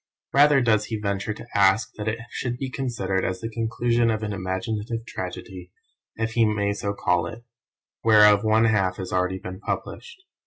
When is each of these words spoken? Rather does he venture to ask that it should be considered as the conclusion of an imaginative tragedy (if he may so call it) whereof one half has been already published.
Rather 0.33 0.61
does 0.61 0.85
he 0.85 0.99
venture 0.99 1.31
to 1.31 1.45
ask 1.53 1.93
that 1.93 2.07
it 2.07 2.17
should 2.31 2.57
be 2.57 2.71
considered 2.71 3.23
as 3.23 3.39
the 3.39 3.47
conclusion 3.51 4.09
of 4.09 4.23
an 4.23 4.33
imaginative 4.33 5.05
tragedy 5.05 5.71
(if 6.15 6.31
he 6.31 6.43
may 6.43 6.73
so 6.73 6.91
call 6.91 7.27
it) 7.27 7.43
whereof 8.03 8.43
one 8.43 8.65
half 8.65 8.97
has 8.97 9.11
been 9.11 9.17
already 9.19 9.39
published. 9.63 10.23